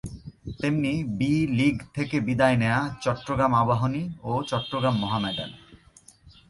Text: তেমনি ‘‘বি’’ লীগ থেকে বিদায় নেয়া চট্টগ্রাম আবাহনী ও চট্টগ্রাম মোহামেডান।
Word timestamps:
তেমনি 0.59 0.93
‘‘বি’’ 1.17 1.33
লীগ 1.57 1.75
থেকে 1.93 2.17
বিদায় 2.19 2.57
নেয়া 2.57 2.79
চট্টগ্রাম 3.01 3.51
আবাহনী 3.55 4.03
ও 4.23 4.31
চট্টগ্রাম 4.43 4.95
মোহামেডান। 4.95 5.51